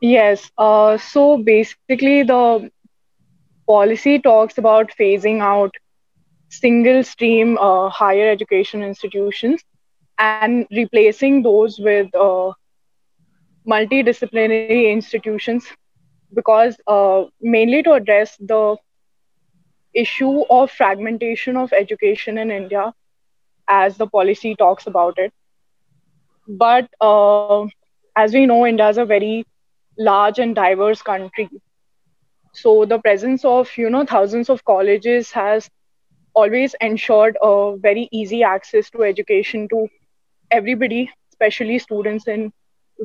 [0.00, 0.50] Yes.
[0.58, 2.70] Uh, so basically, the
[3.66, 5.74] policy talks about phasing out
[6.60, 9.64] single stream uh, higher education institutions
[10.26, 12.52] and replacing those with uh,
[13.68, 15.66] multidisciplinary institutions
[16.34, 18.76] because uh, mainly to address the
[19.94, 22.92] issue of fragmentation of education in India
[23.68, 25.32] as the policy talks about it.
[26.48, 27.52] But uh,
[28.16, 29.44] as we know, India is a very
[29.98, 31.48] large and diverse country
[32.52, 35.68] so the presence of you know thousands of colleges has
[36.34, 39.88] always ensured a very easy access to education to
[40.50, 42.52] everybody especially students in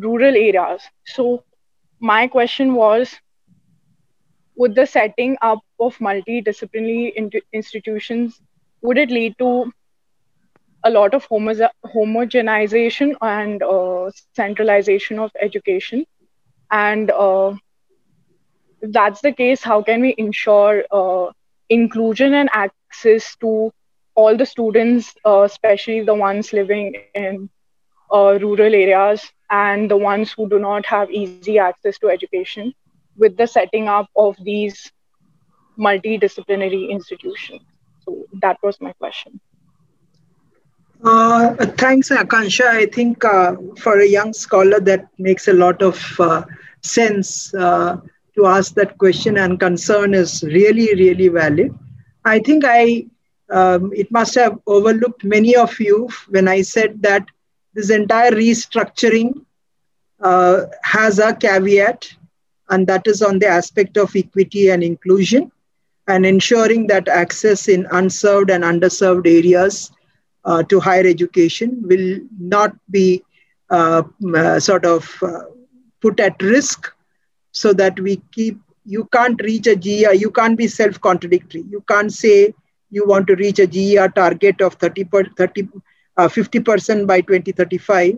[0.01, 0.84] rural areas.
[1.05, 1.43] So
[1.99, 3.19] my question was
[4.55, 8.39] would the setting up of multidisciplinary in- institutions
[8.82, 9.71] would it lead to
[10.84, 16.05] a lot of homo- homogenization and uh, centralization of education?
[16.71, 17.53] And uh,
[18.82, 21.32] if that's the case, how can we ensure uh,
[21.69, 22.49] inclusion and
[22.89, 23.71] access to
[24.15, 27.49] all the students, uh, especially the ones living in
[28.11, 32.73] uh, rural areas and the ones who do not have easy access to education,
[33.17, 34.91] with the setting up of these
[35.77, 37.61] multidisciplinary institutions?
[38.05, 39.39] So that was my question.
[41.03, 42.65] Uh, thanks, Akansha.
[42.65, 46.43] I think uh, for a young scholar, that makes a lot of uh,
[46.81, 47.97] sense uh,
[48.35, 51.73] to ask that question, and concern is really, really valid.
[52.26, 53.05] I think I
[53.49, 57.26] um, it must have overlooked many of you when I said that
[57.74, 59.45] this entire restructuring
[60.22, 62.13] uh, has a caveat,
[62.70, 65.51] and that is on the aspect of equity and inclusion
[66.07, 69.91] and ensuring that access in unserved and underserved areas
[70.45, 73.24] uh, to higher education will not be
[73.70, 74.03] uh,
[74.36, 75.43] uh, sort of uh,
[76.01, 76.91] put at risk
[77.51, 78.59] so that we keep
[78.89, 81.63] you can't reach a GER, you can't be self contradictory.
[81.69, 82.53] You can't say
[82.89, 85.67] you want to reach a GER target of 30, per, 30
[86.17, 88.17] uh, 50% by 2035.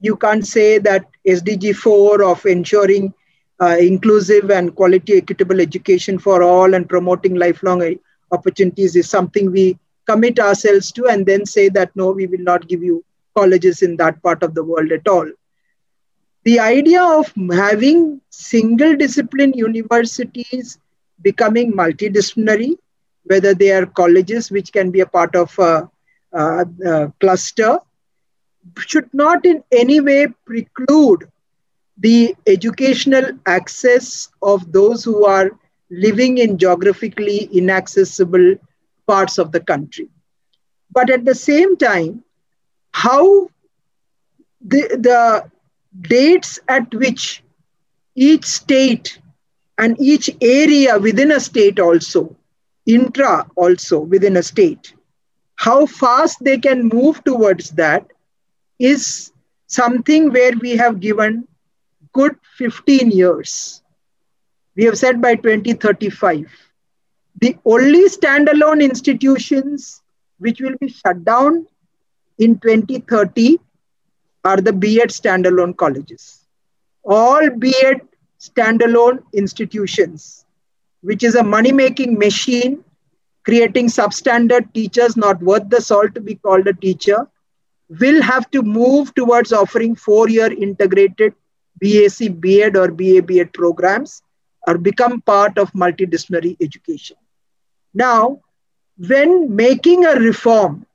[0.00, 3.14] You can't say that SDG 4 of ensuring
[3.60, 7.82] uh, inclusive and quality equitable education for all and promoting lifelong
[8.32, 12.68] opportunities is something we commit ourselves to and then say that no, we will not
[12.68, 13.02] give you
[13.34, 15.26] colleges in that part of the world at all.
[16.44, 20.78] The idea of having single discipline universities
[21.20, 22.76] becoming multidisciplinary,
[23.24, 25.88] whether they are colleges which can be a part of a,
[26.32, 27.78] a, a cluster,
[28.78, 31.30] should not in any way preclude
[31.98, 35.50] the educational access of those who are
[35.90, 38.56] living in geographically inaccessible
[39.06, 40.08] parts of the country.
[40.90, 42.24] But at the same time,
[42.92, 43.48] how
[44.60, 45.51] the, the
[46.00, 47.42] dates at which
[48.14, 49.18] each state
[49.78, 52.34] and each area within a state also,
[52.86, 54.94] intra also within a state,
[55.56, 58.06] how fast they can move towards that
[58.78, 59.32] is
[59.66, 61.46] something where we have given
[62.12, 63.82] good 15 years,
[64.76, 66.50] we have said by 2035,
[67.40, 70.02] the only standalone institutions
[70.38, 71.66] which will be shut down
[72.38, 73.58] in 2030
[74.44, 76.46] are the B.Ed standalone colleges.
[77.04, 78.00] All B.Ed
[78.40, 80.44] standalone institutions,
[81.02, 82.84] which is a money making machine,
[83.44, 87.28] creating substandard teachers not worth the salt to be called a teacher,
[88.00, 91.34] will have to move towards offering four year integrated
[91.80, 94.22] BAC, B.Ed, or BA, B.Ed programs
[94.66, 97.16] or become part of multidisciplinary education.
[97.94, 98.40] Now,
[98.96, 100.86] when making a reform,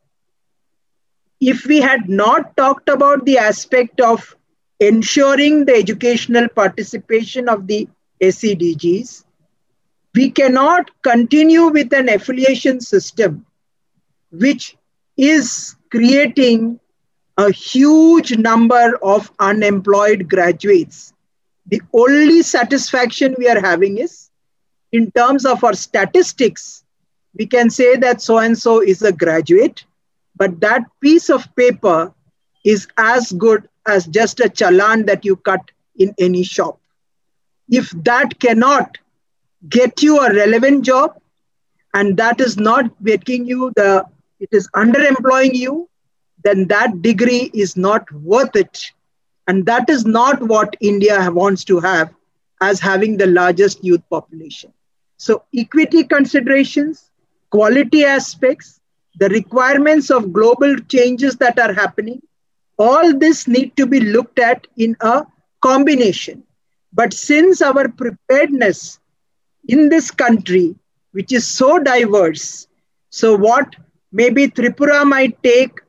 [1.40, 4.36] if we had not talked about the aspect of
[4.80, 7.88] ensuring the educational participation of the
[8.22, 9.24] SEDGs,
[10.16, 13.46] we cannot continue with an affiliation system
[14.32, 14.76] which
[15.16, 16.80] is creating
[17.38, 21.14] a huge number of unemployed graduates.
[21.68, 24.30] The only satisfaction we are having is
[24.92, 26.84] in terms of our statistics,
[27.38, 29.84] we can say that so and so is a graduate,
[30.38, 32.14] but that piece of paper
[32.64, 36.80] is as good as just a challan that you cut in any shop.
[37.70, 38.98] If that cannot
[39.70, 41.20] get you a relevant job
[41.94, 44.06] and that is not making you the,
[44.40, 45.90] it is underemploying you,
[46.44, 48.92] then that degree is not worth it.
[49.48, 52.14] And that is not what India wants to have
[52.62, 54.74] as having the largest youth population.
[55.18, 57.10] So, equity considerations,
[57.50, 58.77] quality aspects,
[59.18, 62.22] the requirements of global changes that are happening,
[62.78, 65.26] all this need to be looked at in a
[65.62, 66.44] combination.
[66.94, 69.00] But since our preparedness
[69.68, 70.76] in this country,
[71.12, 72.68] which is so diverse,
[73.10, 73.76] so what
[74.12, 75.80] maybe Tripura might take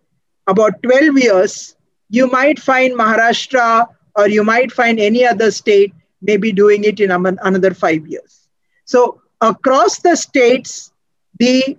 [0.46, 1.76] about 12 years,
[2.08, 7.10] you might find Maharashtra or you might find any other state maybe doing it in
[7.10, 8.48] another five years.
[8.84, 10.92] So, across the states,
[11.38, 11.76] the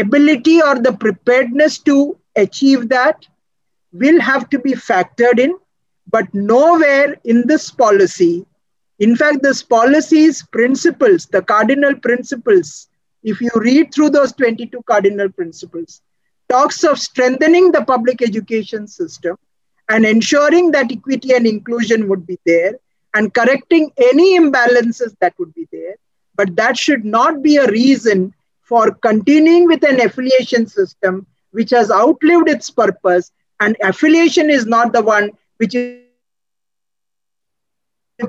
[0.00, 3.26] ability or the preparedness to achieve that
[3.92, 5.56] will have to be factored in,
[6.10, 8.44] but nowhere in this policy,
[8.98, 12.88] in fact, this policy's principles, the cardinal principles,
[13.22, 16.02] if you read through those 22 cardinal principles,
[16.48, 19.36] talks of strengthening the public education system
[19.88, 22.74] and ensuring that equity and inclusion would be there
[23.14, 25.96] and correcting any imbalances that would be there.
[26.36, 28.34] But that should not be a reason
[28.64, 33.30] for continuing with an affiliation system which has outlived its purpose.
[33.60, 36.00] And affiliation is not the one which is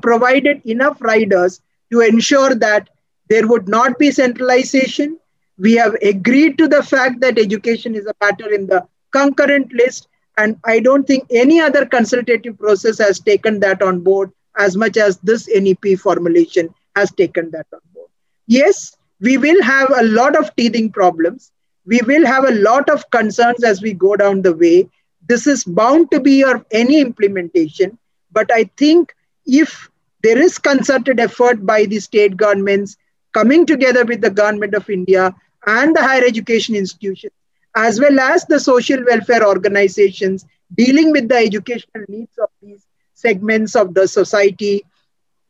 [0.01, 1.61] provided enough riders
[1.91, 2.89] to ensure that
[3.29, 5.19] there would not be centralization.
[5.57, 10.07] We have agreed to the fact that education is a matter in the concurrent list.
[10.37, 14.97] And I don't think any other consultative process has taken that on board as much
[14.97, 18.09] as this NEP formulation has taken that on board.
[18.47, 18.95] Yes,
[19.25, 21.51] we will have a lot of teething problems.
[21.85, 24.87] We will have a lot of concerns as we go down the way.
[25.27, 27.97] This is bound to be of any implementation.
[28.31, 29.15] But I think
[29.45, 29.89] if
[30.21, 32.97] there is concerted effort by the state governments
[33.33, 35.33] coming together with the government of India
[35.65, 37.33] and the higher education institutions,
[37.75, 40.45] as well as the social welfare organizations
[40.75, 44.83] dealing with the educational needs of these segments of the society.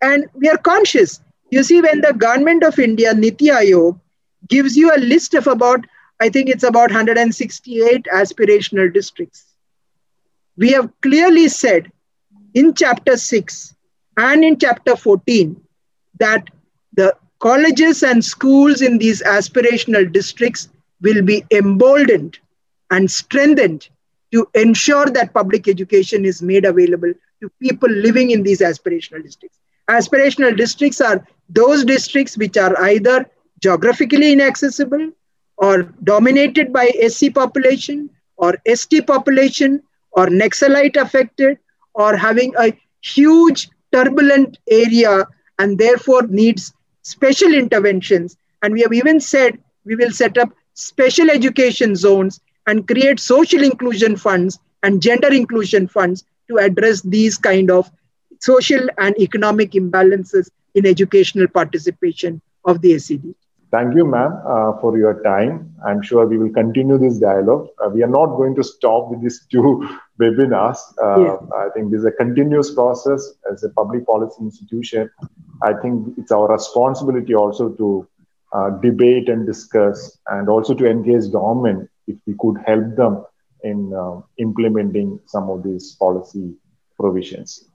[0.02, 1.20] And we are conscious
[1.56, 3.97] you see, when the government of India, Niti Aayog,
[4.49, 5.86] gives you a list of about,
[6.20, 9.45] I think it's about 168 aspirational districts,
[10.58, 11.89] we have clearly said
[12.53, 13.74] in chapter 6
[14.18, 15.56] and in chapter 14
[16.20, 16.49] that
[16.93, 20.68] the colleges and schools in these aspirational districts
[21.01, 22.38] will be emboldened
[22.91, 23.88] and strengthened
[24.34, 29.60] to ensure that public education is made available to people living in these aspirational districts.
[29.90, 33.30] Aspirational districts are those districts which are either
[33.62, 35.12] geographically inaccessible
[35.58, 39.82] or dominated by SC population or ST population
[40.12, 41.58] or Naxalite affected
[41.94, 45.26] or having a huge turbulent area
[45.60, 46.74] and therefore needs
[47.04, 48.38] special interventions.
[48.62, 53.64] And we have even said we will set up special education zones and create social
[53.64, 57.90] inclusion funds and gender inclusion funds to address these kind of
[58.46, 63.34] social and economic imbalances in educational participation of the SED.
[63.72, 65.76] Thank you, ma'am, uh, for your time.
[65.86, 67.68] I'm sure we will continue this dialogue.
[67.84, 69.88] Uh, we are not going to stop with these two
[70.20, 70.78] webinars.
[71.04, 71.38] Uh, yeah.
[71.58, 75.10] I think this is a continuous process as a public policy institution.
[75.62, 78.08] I think it's our responsibility also to
[78.54, 83.26] uh, debate and discuss and also to engage government if we could help them
[83.64, 86.54] in uh, implementing some of these policy
[87.00, 87.66] provisions.